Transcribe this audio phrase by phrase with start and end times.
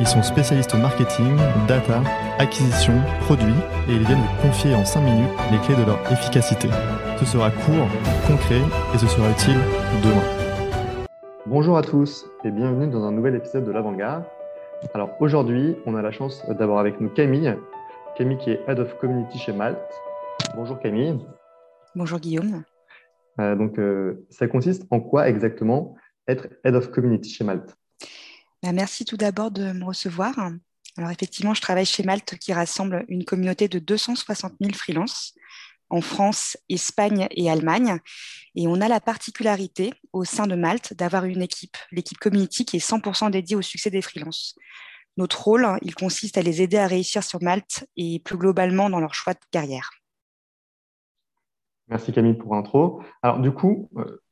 [0.00, 1.36] Ils sont spécialistes marketing,
[1.68, 2.02] data,
[2.38, 3.54] acquisition, produits
[3.88, 6.68] et ils viennent vous confier en 5 minutes les clés de leur efficacité.
[7.18, 7.88] Ce sera court,
[8.26, 8.60] concret
[8.92, 9.58] et ce sera utile
[10.02, 11.06] demain.
[11.46, 14.24] Bonjour à tous et bienvenue dans un nouvel épisode de l'Avant-Garde.
[14.94, 17.56] Alors aujourd'hui, on a la chance d'avoir avec nous Camille.
[18.16, 19.78] Camille qui est Head of Community chez Malte.
[20.56, 21.20] Bonjour Camille.
[21.94, 22.64] Bonjour Guillaume.
[23.40, 25.94] Euh, donc euh, ça consiste en quoi exactement
[26.26, 27.76] être Head of Community chez Malte?
[28.72, 30.34] Merci tout d'abord de me recevoir.
[30.96, 35.34] Alors effectivement, je travaille chez Malte qui rassemble une communauté de 260 000 freelances
[35.90, 37.98] en France, Espagne et Allemagne.
[38.54, 42.76] Et on a la particularité au sein de Malte d'avoir une équipe, l'équipe community qui
[42.76, 44.56] est 100% dédiée au succès des freelances.
[45.16, 49.00] Notre rôle, il consiste à les aider à réussir sur Malte et plus globalement dans
[49.00, 49.90] leur choix de carrière.
[51.88, 53.02] Merci Camille pour l'intro.
[53.22, 54.22] Alors du coup, euh,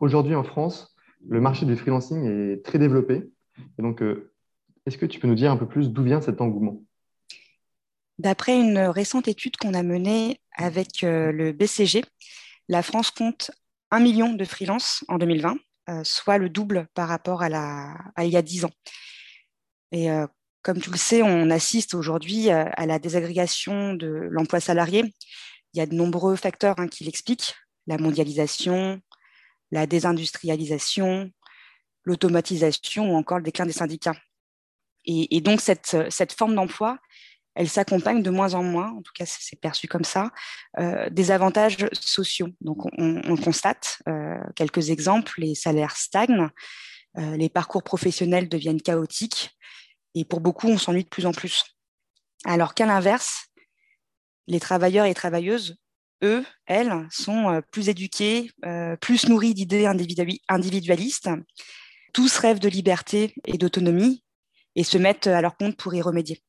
[0.00, 0.94] aujourd'hui en France,
[1.26, 3.28] le marché du freelancing est très développé.
[3.78, 4.32] Donc, euh,
[4.86, 6.82] est-ce que tu peux nous dire un peu plus d'où vient cet engouement?
[8.18, 12.04] D'après une récente étude qu'on a menée avec euh, le BCG,
[12.68, 13.50] la France compte
[13.90, 15.56] un million de freelances en 2020,
[15.88, 18.72] euh, soit le double par rapport à, il y a dix ans.
[19.90, 20.08] Et
[20.60, 25.14] comme tu le sais, on assiste aujourd'hui à la désagrégation de l'emploi salarié.
[25.72, 27.54] Il y a de nombreux facteurs hein, qui l'expliquent
[27.86, 29.00] la mondialisation,
[29.70, 31.30] la désindustrialisation,
[32.08, 34.16] l'automatisation ou encore le déclin des syndicats.
[35.04, 36.98] Et, donc, cette, cette forme d'emploi,
[37.58, 40.30] elle s'accompagne de moins en moins, en tout cas c'est perçu comme ça,
[40.78, 42.50] euh, des avantages sociaux.
[42.60, 46.50] Donc on, constate euh, quelques exemples, les salaires stagnent,
[47.16, 49.50] euh, les parcours professionnels deviennent chaotiques,
[50.14, 51.64] et pour beaucoup on s'ennuie de plus en plus.
[52.44, 53.48] Alors qu'à l'inverse,
[54.46, 55.78] les travailleurs et travailleuses,
[56.22, 58.52] eux, elles, sont plus éduqués,
[59.00, 59.86] plus nourris d'idées
[60.48, 61.28] individualistes
[62.12, 64.22] tous rêvent de liberté et d'autonomie
[64.76, 66.40] et se mettent à leur compte pour y remédier.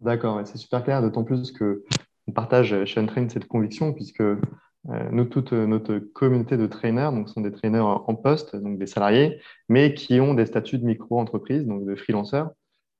[0.00, 5.24] D'accord, c'est super clair, d'autant plus qu'on partage chez Untrain cette conviction, puisque euh, nous,
[5.24, 9.94] toute notre communauté de trainers donc, sont des trainers en poste, donc des salariés, mais
[9.94, 12.50] qui ont des statuts de micro-entreprise, donc de freelanceurs,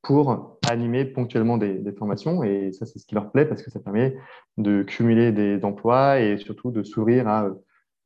[0.03, 2.43] pour animer ponctuellement des, formations.
[2.43, 4.17] Et ça, c'est ce qui leur plaît parce que ça permet
[4.57, 7.51] de cumuler des emplois et surtout de s'ouvrir à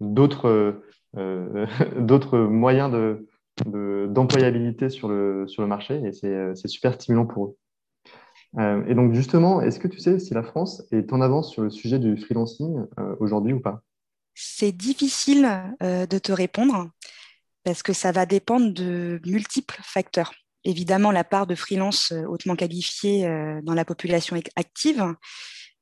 [0.00, 0.82] d'autres
[1.16, 1.66] euh,
[2.48, 3.26] moyens de,
[3.66, 7.56] d'employabilité sur, le, marché et euh, c'est super stimulant pour eux.
[8.58, 11.62] Euh, et donc justement, est-ce que tu sais si la France est en avance sur
[11.62, 13.82] le sujet du freelancing euh, aujourd'hui ou pas?
[14.34, 15.48] C'est difficile
[15.80, 16.88] de te répondre
[17.64, 20.32] parce que ça va dépendre de multiples facteurs.
[20.64, 23.28] Évidemment, la part de freelance hautement qualifiée
[23.62, 25.14] dans la population active,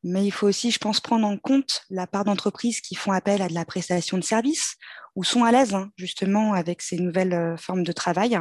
[0.05, 3.43] mais il faut aussi, je pense, prendre en compte la part d'entreprises qui font appel
[3.43, 4.77] à de la prestation de services
[5.17, 8.39] ou sont à l'aise hein, justement avec ces nouvelles euh, formes de travail.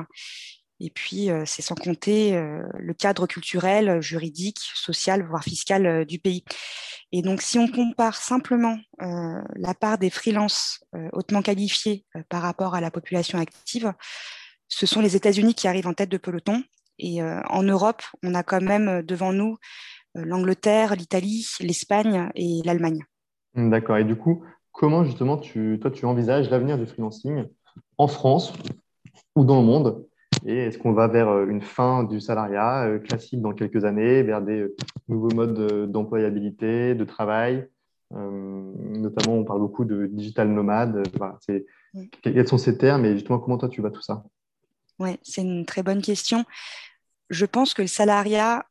[0.80, 6.20] Et puis, euh, c'est sans compter euh, le cadre culturel, juridique, social, voire fiscal du
[6.20, 6.44] pays.
[7.12, 12.82] Et donc, si on compare simplement la part des freelances hautement qualifiés par rapport à
[12.82, 13.94] la population active,
[14.68, 16.66] ce sont les États-Unis qui arrivent en tête de peloton.
[17.00, 19.58] Et en Europe, on a quand même devant nous
[20.24, 23.04] l'Angleterre, l'Italie, l'Espagne et l'Allemagne.
[23.56, 23.98] D'accord.
[23.98, 27.46] Et du coup, comment justement tu, toi tu envisages l'avenir du freelancing
[27.98, 28.54] en France
[29.36, 30.06] ou dans le monde?
[30.46, 34.22] Et est-ce qu'on va vers euh, une fin du salariat euh, classique dans quelques années,
[34.24, 34.76] vers des euh,
[35.08, 37.68] nouveaux modes d'employabilité, de travail?
[38.10, 41.04] Notamment, on parle beaucoup de digital nomade.
[42.22, 44.24] Quels sont ces termes et justement comment toi tu vois tout ça?
[45.00, 46.46] Oui, c'est une très bonne question.
[47.30, 48.62] Je pense que le salariat euh,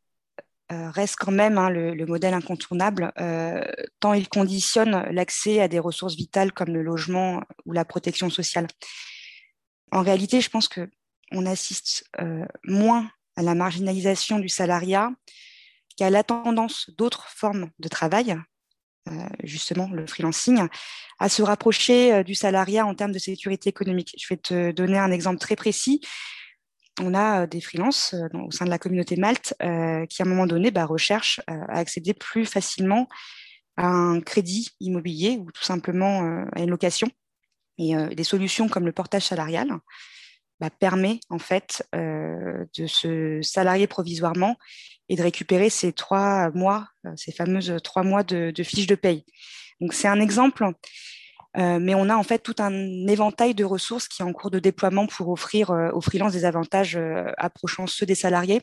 [0.71, 3.62] reste quand même hein, le, modèle incontournable, euh,
[4.00, 8.67] tant il conditionne l'accès à des ressources vitales comme le logement ou la protection sociale.
[9.93, 15.11] En réalité, je pense qu'on assiste euh, moins à la marginalisation du salariat
[15.96, 18.37] qu'à la tendance d'autres formes de travail,
[19.44, 20.67] justement le freelancing,
[21.20, 24.14] à se rapprocher du salariat en termes de sécurité économique.
[24.19, 26.00] Je vais te donner un exemple très précis
[27.00, 30.25] on a euh, des freelances euh, au sein de la communauté Malte euh, qui, à
[30.25, 33.08] un moment donné, bah, recherchent à accéder plus facilement
[33.76, 37.08] à un crédit immobilier ou tout simplement à une location.
[37.76, 39.69] Et des solutions comme le portage salarial
[40.60, 44.56] bah, permet en fait de se salarier provisoirement
[45.10, 49.26] et de récupérer ces trois mois, ces fameuses trois mois de, de fiches de paye.
[49.82, 50.72] Donc c'est un exemple
[51.58, 52.73] euh, mais on a en fait tout un
[53.06, 56.44] éventail de ressources qui est en cours de déploiement pour offrir euh, aux freelances des
[56.44, 58.62] avantages euh, approchant ceux des salariés.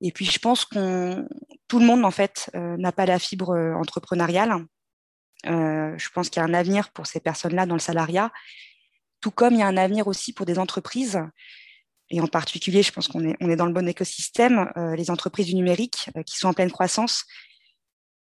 [0.00, 1.26] Et puis je pense qu'on
[1.68, 4.66] tout le monde en fait n'a pas la fibre entrepreneuriale.
[5.44, 8.30] je pense qu'il y a un avenir pour ces personnes-là dans le salariat,
[9.22, 11.18] tout comme il y a un avenir aussi pour des entreprises.
[12.10, 15.46] Et en particulier, je pense qu'on est, on est dans le bon écosystème, les entreprises
[15.46, 17.24] du numérique qui sont en pleine croissance,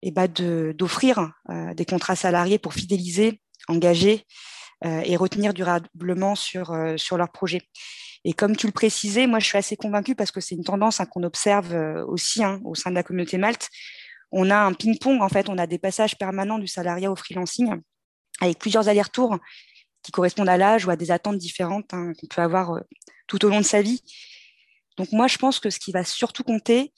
[0.02, 1.34] et bah d'offrir
[1.76, 4.26] des contrats salariés pour fidéliser engager
[4.84, 7.62] euh, et retenir durablement sur, euh, sur leur projet.
[8.24, 11.00] Et comme tu le précisais, moi je suis assez convaincue parce que c'est une tendance
[11.00, 13.70] hein, qu'on observe euh, aussi hein, au sein de la communauté Malte.
[14.32, 17.74] On a un ping-pong, en fait, on a des passages permanents du salariat au freelancing
[18.42, 19.38] avec plusieurs allers-retours
[20.04, 22.80] qui correspondent à l'âge ou à des attentes différentes hein, qu'on peut avoir
[23.28, 24.02] tout au long de sa vie.
[24.98, 26.94] Donc moi, je pense que ce qui va surtout compter,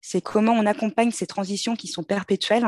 [0.00, 2.66] c'est comment on accompagne ces transitions qui sont perpétuelles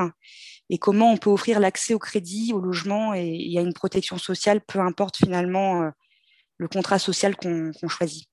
[0.71, 4.61] et comment on peut offrir l'accès au crédit, au logement et, à une protection sociale,
[4.61, 5.91] peu importe finalement euh,
[6.59, 8.27] le contrat social qu'on choisit.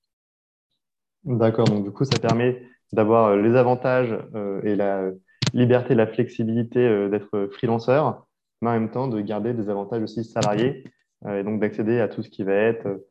[1.23, 2.63] D'accord, donc du coup, ça permet
[2.93, 5.09] d'avoir euh, les avantages euh, et la
[5.53, 8.25] liberté, la flexibilité d'être freelanceur,
[8.61, 10.85] mais en même temps de garder des avantages aussi salariés
[11.27, 13.05] et donc d'accéder à tout ce qui va être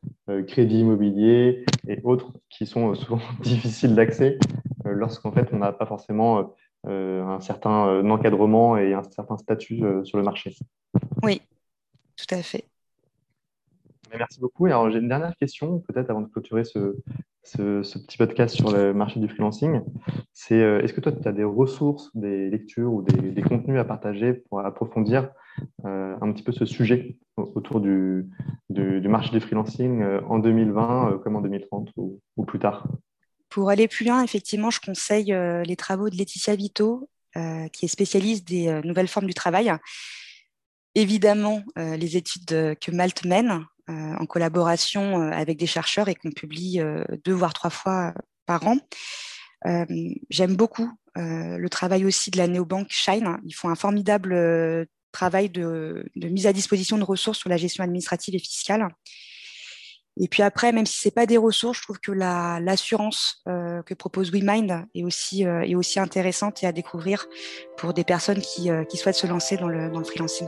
[0.47, 4.39] crédit immobilier et autres qui sont souvent difficiles d'accès
[4.87, 6.55] lorsqu'en fait on n'a pas forcément
[6.89, 10.57] un certain euh, encadrement et un certain statut euh, sur le marché.
[11.23, 11.43] Oui,
[12.17, 12.65] tout à fait.
[14.17, 14.67] merci beaucoup.
[14.67, 16.97] alors, j'ai une dernière question, peut-être avant de clôturer ce,
[17.43, 19.83] ce, petit podcast sur le marché du freelancing.
[20.33, 24.33] C'est est-ce que toi, tu as des ressources, des lectures ou des, contenus à partager
[24.33, 25.31] pour approfondir
[25.85, 28.29] un petit peu ce sujet autour du,
[28.69, 32.87] du, marché du freelancing en 2020 comme en 2030 ou plus tard?
[33.51, 37.85] Pour aller plus loin, effectivement, je conseille euh, les travaux de Laetitia Vito, euh, qui
[37.85, 39.73] est spécialiste des euh, nouvelles formes du travail.
[40.97, 46.81] Évidemment, les études que Malte mène en collaboration avec des chercheurs et qu'on publie
[47.25, 48.13] deux voire trois fois
[48.45, 48.77] par an.
[50.31, 53.39] J'aime beaucoup le travail aussi de la néobanque Shine.
[53.45, 58.35] Ils font un formidable travail de, mise à disposition de ressources sur la gestion administrative
[58.35, 58.89] et fiscale.
[60.23, 63.83] Et puis après, même si ce n'est pas des ressources, je trouve que l'assurance euh,
[63.83, 67.27] que propose WeMind est aussi, euh, est aussi intéressante et à découvrir
[67.79, 70.47] pour des personnes qui, euh, qui souhaitent se lancer dans le, dans le freelancing.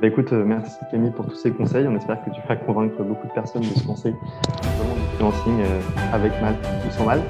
[0.00, 1.86] Bah écoute, merci Camille pour tous ces conseils.
[1.88, 4.12] On espère que tu vas convaincre beaucoup de personnes de se lancer
[4.78, 5.62] dans le freelancing
[6.12, 6.56] avec mal
[6.86, 7.20] ou sans mal.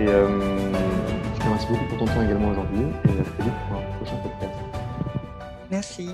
[0.00, 3.78] Et je te remercie beaucoup pour ton temps également aujourd'hui et à très vite pour
[3.78, 4.54] un prochain podcast.
[5.70, 6.10] Merci.